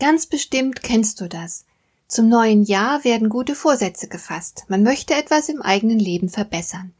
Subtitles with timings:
[0.00, 1.66] Ganz bestimmt kennst du das.
[2.08, 4.64] Zum neuen Jahr werden gute Vorsätze gefasst.
[4.66, 6.92] Man möchte etwas im eigenen Leben verbessern.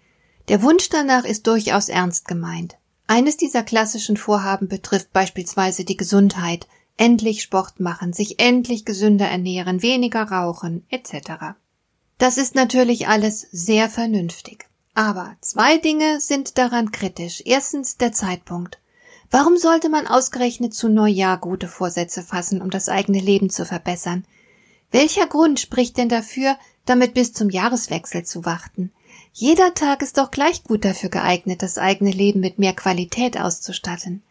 [0.48, 2.76] Der Wunsch danach ist durchaus ernst gemeint.
[3.06, 9.82] Eines dieser klassischen Vorhaben betrifft beispielsweise die Gesundheit, endlich Sport machen, sich endlich gesünder ernähren,
[9.82, 11.56] weniger rauchen, etc.
[12.18, 14.68] Das ist natürlich alles sehr vernünftig.
[14.95, 17.42] Aber zwei Dinge sind daran kritisch.
[17.46, 18.78] Erstens der Zeitpunkt.
[19.30, 24.24] Warum sollte man ausgerechnet zu Neujahr gute Vorsätze fassen, um das eigene Leben zu verbessern?
[24.90, 28.90] Welcher Grund spricht denn dafür, damit bis zum Jahreswechsel zu warten?
[29.32, 34.22] Jeder Tag ist doch gleich gut dafür geeignet, das eigene Leben mit mehr Qualität auszustatten.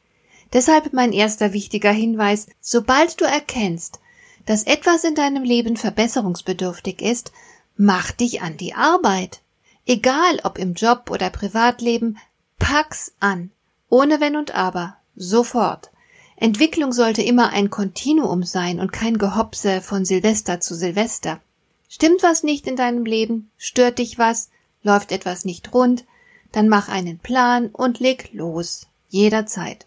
[0.52, 4.00] Deshalb mein erster wichtiger Hinweis, sobald du erkennst,
[4.46, 7.32] dass etwas in deinem Leben verbesserungsbedürftig ist,
[7.78, 9.42] mach dich an die Arbeit.
[9.86, 12.18] Egal ob im Job oder Privatleben,
[12.58, 13.52] pack's an.
[13.90, 14.98] Ohne Wenn und Aber.
[15.16, 15.92] Sofort.
[16.38, 21.42] Entwicklung sollte immer ein Kontinuum sein und kein Gehopse von Silvester zu Silvester.
[21.90, 23.52] Stimmt was nicht in deinem Leben?
[23.58, 24.50] Stört dich was?
[24.84, 26.06] Läuft etwas nicht rund?
[26.52, 28.88] Dann mach einen Plan und leg los.
[29.10, 29.86] Jederzeit.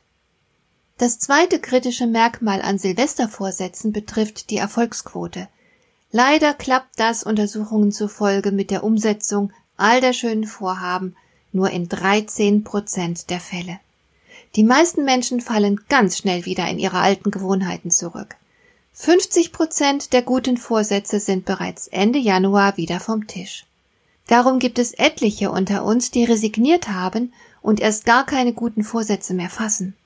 [0.98, 5.48] Das zweite kritische Merkmal an Silvestervorsätzen betrifft die Erfolgsquote.
[6.10, 11.16] Leider klappt das Untersuchungen zufolge mit der Umsetzung all der schönen Vorhaben
[11.52, 13.80] nur in 13 Prozent der Fälle.
[14.54, 18.36] Die meisten Menschen fallen ganz schnell wieder in ihre alten Gewohnheiten zurück.
[18.92, 23.64] 50 Prozent der guten Vorsätze sind bereits Ende Januar wieder vom Tisch.
[24.26, 27.32] Darum gibt es etliche unter uns, die resigniert haben
[27.62, 29.96] und erst gar keine guten Vorsätze mehr fassen.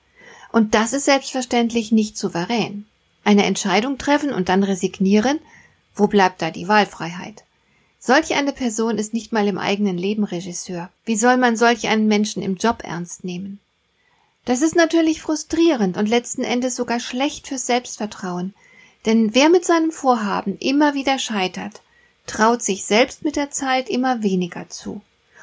[0.53, 2.85] Und das ist selbstverständlich nicht souverän.
[3.25, 5.39] Eine Entscheidung treffen und dann resignieren?
[5.93, 7.43] Wo bleibt da die Wahlfreiheit?
[7.99, 10.89] Solch eine Person ist nicht mal im eigenen Leben Regisseur.
[11.03, 13.59] Wie soll man solch einen Menschen im Job ernst nehmen?
[14.47, 18.53] Das ist natürlich frustrierend und letzten Endes sogar schlecht fürs Selbstvertrauen.
[19.05, 21.81] Denn wer mit seinem Vorhaben immer wieder scheitert,
[22.27, 25.01] traut sich selbst mit der Zeit immer weniger zu.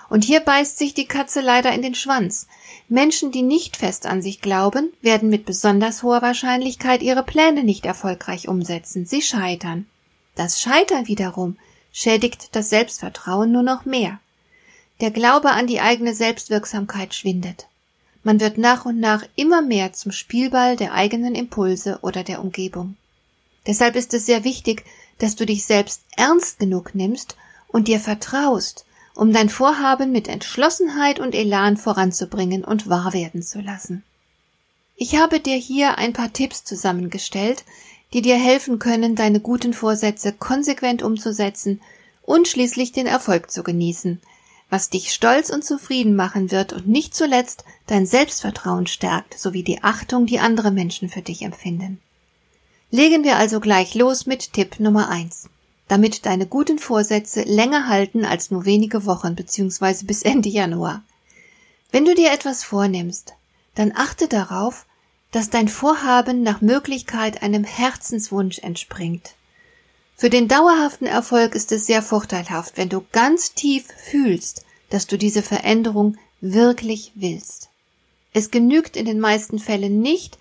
[0.08, 2.46] Und hier beißt sich die Katze leider in den Schwanz.
[2.88, 7.84] Menschen, die nicht fest an sich glauben, werden mit besonders hoher Wahrscheinlichkeit ihre Pläne nicht
[7.84, 9.04] erfolgreich umsetzen.
[9.04, 9.86] Sie scheitern.
[10.34, 11.58] Das Scheitern wiederum
[11.92, 14.18] schädigt das Selbstvertrauen nur noch mehr.
[15.02, 17.66] Der Glaube an die eigene Selbstwirksamkeit schwindet.
[18.24, 22.96] Man wird nach und nach immer mehr zum Spielball der eigenen Impulse oder der Umgebung.
[23.66, 24.84] Deshalb ist es sehr wichtig,
[25.18, 27.36] dass du dich selbst ernst genug nimmst
[27.68, 33.60] und dir vertraust, um dein Vorhaben mit Entschlossenheit und Elan voranzubringen und wahr werden zu
[33.60, 34.02] lassen.
[34.96, 37.64] Ich habe dir hier ein paar Tipps zusammengestellt,
[38.12, 41.80] die dir helfen können, deine guten Vorsätze konsequent umzusetzen
[42.22, 44.20] und schließlich den Erfolg zu genießen,
[44.74, 49.84] was dich stolz und zufrieden machen wird und nicht zuletzt dein Selbstvertrauen stärkt sowie die
[49.84, 52.00] Achtung, die andere Menschen für dich empfinden.
[52.90, 55.48] Legen wir also gleich los mit Tipp Nummer eins,
[55.86, 60.06] damit deine guten Vorsätze länger halten als nur wenige Wochen bzw.
[60.06, 61.04] bis Ende Januar.
[61.92, 63.34] Wenn du dir etwas vornimmst,
[63.76, 64.86] dann achte darauf,
[65.30, 69.36] dass dein Vorhaben nach Möglichkeit einem Herzenswunsch entspringt.
[70.16, 74.63] Für den dauerhaften Erfolg ist es sehr vorteilhaft, wenn du ganz tief fühlst,
[74.94, 77.68] dass du diese Veränderung wirklich willst.
[78.32, 80.38] Es genügt in den meisten Fällen nicht,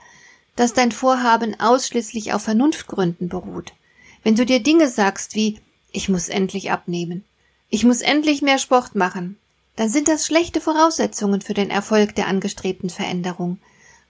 [0.55, 3.73] dass dein Vorhaben ausschließlich auf Vernunftgründen beruht.
[4.21, 5.59] Wenn du dir Dinge sagst wie
[5.91, 7.23] ich muss endlich abnehmen,
[7.71, 9.39] ich muss endlich mehr Sport machen,
[9.75, 13.57] dann sind das schlechte Voraussetzungen für den Erfolg der angestrebten Veränderung.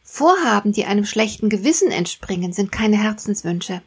[0.03, 3.81] Vorhaben, die einem schlechten Gewissen entspringen, sind keine Herzenswünsche.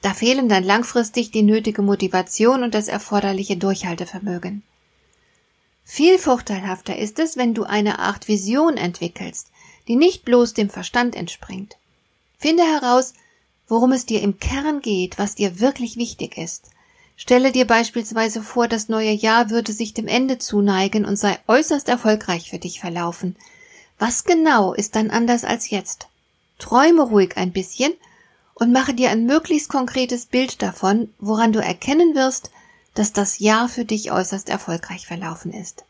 [0.00, 4.62] Da fehlen dann langfristig die nötige Motivation und das erforderliche Durchhaltevermögen.
[5.90, 9.48] Viel vorteilhafter ist es, wenn du eine Art Vision entwickelst,
[9.88, 11.78] die nicht bloß dem Verstand entspringt.
[12.36, 13.14] Finde heraus,
[13.68, 16.66] worum es dir im Kern geht, was dir wirklich wichtig ist.
[17.16, 21.88] Stelle dir beispielsweise vor, das neue Jahr würde sich dem Ende zuneigen und sei äußerst
[21.88, 23.34] erfolgreich für dich verlaufen.
[23.98, 26.08] Was genau ist dann anders als jetzt?
[26.58, 27.94] Träume ruhig ein bisschen
[28.52, 32.50] und mache dir ein möglichst konkretes Bild davon, woran du erkennen wirst,
[32.98, 35.84] dass das Jahr für dich äußerst erfolgreich verlaufen ist.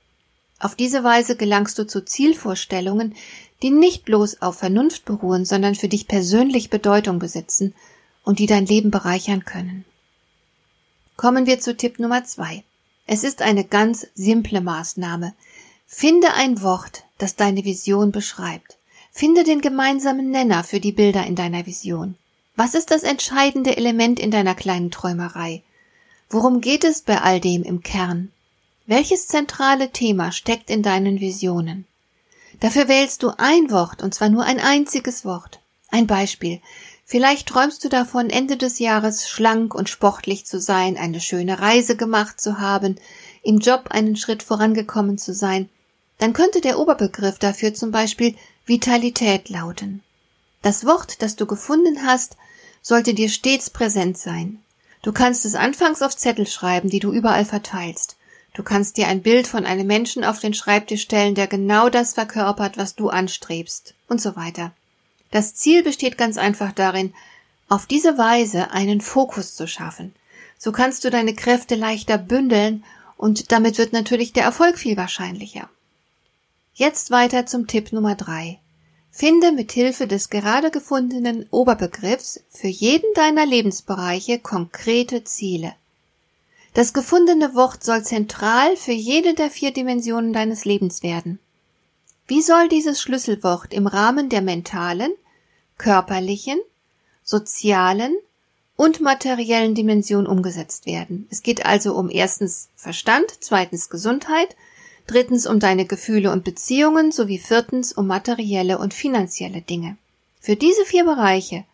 [0.60, 3.14] Auf diese Weise gelangst du zu Zielvorstellungen,
[3.62, 7.74] die nicht bloß auf Vernunft beruhen, sondern für dich persönlich Bedeutung besitzen
[8.24, 9.84] und die dein Leben bereichern können.
[11.16, 12.62] Kommen wir zu Tipp Nummer zwei.
[13.06, 15.32] Es ist eine ganz simple Maßnahme.
[15.86, 18.76] Finde ein Wort, das deine Vision beschreibt.
[19.10, 22.16] Finde den gemeinsamen Nenner für die Bilder in deiner Vision.
[22.54, 25.62] Was ist das entscheidende Element in deiner kleinen Träumerei?
[26.30, 28.30] Worum geht es bei all dem im Kern?
[28.86, 31.86] Welches zentrale Thema steckt in deinen Visionen?
[32.60, 35.60] Dafür wählst du ein Wort, und zwar nur ein einziges Wort.
[35.90, 36.60] Ein Beispiel.
[37.06, 41.96] Vielleicht träumst du davon, Ende des Jahres schlank und sportlich zu sein, eine schöne Reise
[41.96, 42.96] gemacht zu haben,
[43.42, 45.70] im Job einen Schritt vorangekommen zu sein.
[46.18, 48.34] Dann könnte der Oberbegriff dafür zum Beispiel
[48.66, 50.02] Vitalität lauten.
[50.60, 52.36] Das Wort, das du gefunden hast,
[52.82, 54.62] sollte dir stets präsent sein.
[55.02, 58.16] Du kannst es anfangs auf Zettel schreiben, die du überall verteilst.
[58.54, 62.14] Du kannst dir ein Bild von einem Menschen auf den Schreibtisch stellen, der genau das
[62.14, 64.72] verkörpert, was du anstrebst und so weiter.
[65.30, 67.14] Das Ziel besteht ganz einfach darin,
[67.68, 70.14] auf diese Weise einen Fokus zu schaffen.
[70.58, 72.84] So kannst du deine Kräfte leichter bündeln
[73.16, 75.68] und damit wird natürlich der Erfolg viel wahrscheinlicher.
[76.74, 78.58] Jetzt weiter zum Tipp Nummer drei.
[79.10, 85.74] Finde mit Hilfe des gerade gefundenen Oberbegriffs für jeden deiner Lebensbereiche konkrete Ziele.
[86.74, 91.40] Das gefundene Wort soll zentral für jede der vier Dimensionen deines Lebens werden.
[92.28, 95.12] Wie soll dieses Schlüsselwort im Rahmen der mentalen,
[95.78, 96.60] körperlichen,
[97.24, 98.14] sozialen
[98.76, 101.26] und materiellen Dimension umgesetzt werden?
[101.30, 104.54] Es geht also um erstens Verstand, zweitens Gesundheit,
[105.08, 109.96] drittens um deine Gefühle und Beziehungen sowie viertens um materielle und finanzielle Dinge.
[110.40, 111.64] Für diese vier Bereiche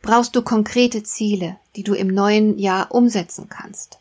[0.00, 3.98] brauchst du konkrete Ziele, die du im neuen Jahr umsetzen kannst.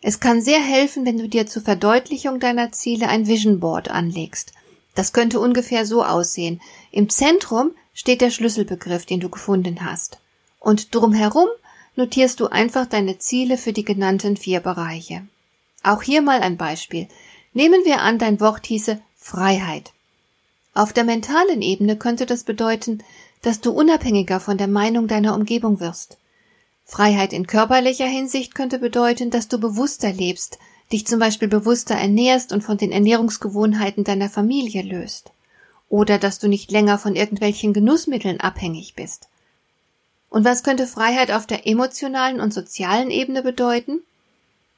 [0.00, 4.52] Es kann sehr helfen, wenn du dir zur Verdeutlichung deiner Ziele ein Vision Board anlegst.
[4.94, 6.60] Das könnte ungefähr so aussehen.
[6.90, 10.18] Im Zentrum steht der Schlüsselbegriff, den du gefunden hast.
[10.60, 11.48] Und drumherum
[11.96, 15.26] notierst du einfach deine Ziele für die genannten vier Bereiche.
[15.82, 17.08] Auch hier mal ein Beispiel.
[17.52, 19.92] Nehmen wir an, dein Wort hieße Freiheit.
[20.74, 23.02] Auf der mentalen Ebene könnte das bedeuten,
[23.42, 26.18] dass du unabhängiger von der Meinung deiner Umgebung wirst.
[26.84, 30.58] Freiheit in körperlicher Hinsicht könnte bedeuten, dass du bewusster lebst,
[30.92, 35.32] dich zum Beispiel bewusster ernährst und von den Ernährungsgewohnheiten deiner Familie löst.
[35.90, 39.28] Oder dass du nicht länger von irgendwelchen Genussmitteln abhängig bist.
[40.30, 44.00] Und was könnte Freiheit auf der emotionalen und sozialen Ebene bedeuten?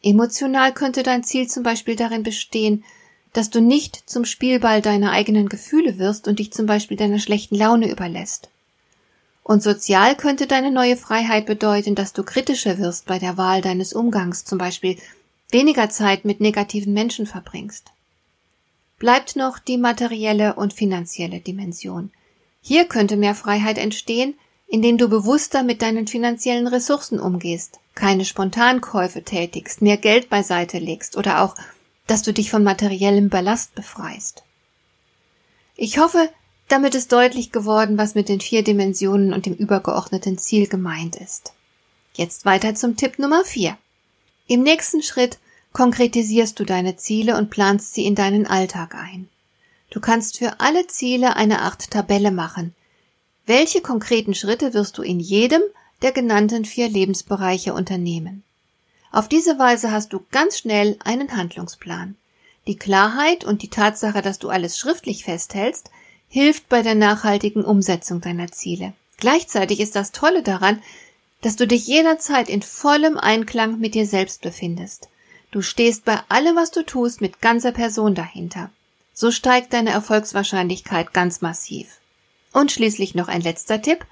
[0.02, 2.84] Emotional könnte dein Ziel zum Beispiel darin bestehen,
[3.32, 7.54] dass du nicht zum Spielball deiner eigenen Gefühle wirst und dich zum Beispiel deiner schlechten
[7.54, 8.48] Laune überlässt.
[9.42, 13.92] Und sozial könnte deine neue Freiheit bedeuten, dass du kritischer wirst bei der Wahl deines
[13.92, 14.96] Umgangs, zum Beispiel
[15.50, 17.90] weniger Zeit mit negativen Menschen verbringst.
[18.98, 22.10] Bleibt noch die materielle und finanzielle Dimension.
[22.60, 24.34] Hier könnte mehr Freiheit entstehen,
[24.70, 31.16] indem du bewusster mit deinen finanziellen Ressourcen umgehst, keine Spontankäufe tätigst, mehr Geld beiseite legst
[31.16, 31.56] oder auch,
[32.06, 34.44] dass du dich von materiellem Ballast befreist.
[35.76, 36.30] Ich hoffe,
[36.68, 41.52] damit ist deutlich geworden, was mit den vier Dimensionen und dem übergeordneten Ziel gemeint ist.
[42.14, 43.76] Jetzt weiter zum Tipp Nummer vier.
[44.46, 45.38] Im nächsten Schritt
[45.72, 49.28] konkretisierst du deine Ziele und planst sie in deinen Alltag ein.
[49.90, 52.74] Du kannst für alle Ziele eine Art Tabelle machen.
[53.46, 55.62] Welche konkreten Schritte wirst du in jedem
[56.02, 58.42] der genannten vier Lebensbereiche unternehmen?
[59.12, 62.16] Auf diese Weise hast du ganz schnell einen Handlungsplan.
[62.66, 65.90] Die Klarheit und die Tatsache, dass du alles schriftlich festhältst,
[66.28, 68.92] hilft bei der nachhaltigen Umsetzung deiner Ziele.
[69.16, 70.80] Gleichzeitig ist das Tolle daran,
[71.42, 75.08] dass du dich jederzeit in vollem Einklang mit dir selbst befindest.
[75.50, 78.70] Du stehst bei allem, was du tust, mit ganzer Person dahinter.
[79.12, 81.99] So steigt deine Erfolgswahrscheinlichkeit ganz massiv.
[82.52, 84.04] Und schließlich noch ein letzter Tipp.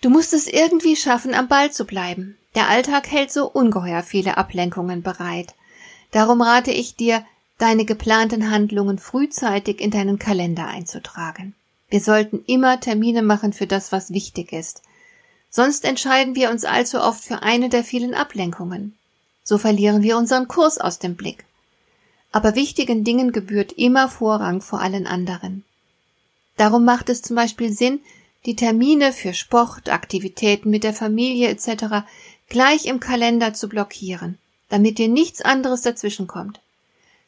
[0.00, 2.36] Du musst es irgendwie schaffen, am Ball zu bleiben.
[2.54, 5.54] Der Alltag hält so ungeheuer viele Ablenkungen bereit.
[6.10, 7.24] Darum rate ich dir,
[7.58, 11.54] deine geplanten Handlungen frühzeitig in deinen Kalender einzutragen.
[11.88, 14.82] Wir sollten immer Termine machen für das, was wichtig ist.
[15.50, 18.96] Sonst entscheiden wir uns allzu oft für eine der vielen Ablenkungen.
[19.44, 21.44] So verlieren wir unseren Kurs aus dem Blick.
[22.32, 25.64] Aber wichtigen Dingen gebührt immer Vorrang vor allen anderen.
[26.56, 28.00] Darum macht es zum Beispiel Sinn,
[28.46, 32.06] die Termine für Sport, Aktivitäten mit der Familie etc.
[32.48, 36.60] gleich im Kalender zu blockieren, damit dir nichts anderes dazwischenkommt.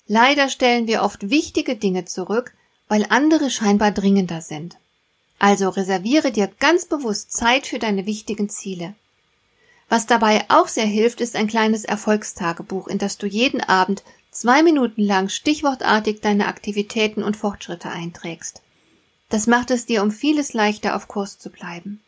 [0.07, 2.55] Leider stellen wir oft wichtige Dinge zurück,
[2.89, 4.77] weil andere scheinbar dringender sind.
[5.39, 8.95] Also reserviere dir ganz bewusst Zeit für deine wichtigen Ziele.
[9.89, 14.63] Was dabei auch sehr hilft, ist ein kleines Erfolgstagebuch, in das du jeden Abend zwei
[14.63, 18.63] Minuten lang stichwortartig deine Aktivitäten und Fortschritte einträgst.
[19.29, 22.01] Das macht es dir um vieles leichter auf Kurs zu bleiben.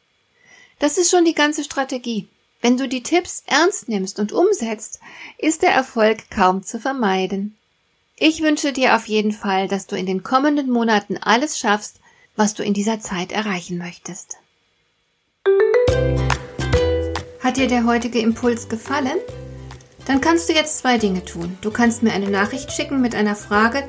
[0.79, 2.29] Das ist schon die ganze Strategie.
[2.62, 5.00] Wenn du die Tipps ernst nimmst und umsetzt,
[5.39, 7.57] ist der Erfolg kaum zu vermeiden.
[8.17, 12.00] Ich wünsche dir auf jeden Fall, dass du in den kommenden Monaten alles schaffst,
[12.37, 14.37] was du in dieser Zeit erreichen möchtest.
[17.41, 19.19] Hat dir der heutige Impuls gefallen?
[20.07, 21.57] Dann kannst du jetzt zwei Dinge tun.
[21.61, 23.89] Du kannst mir eine Nachricht schicken mit einer Frage,